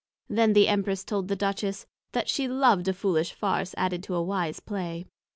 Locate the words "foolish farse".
2.93-3.75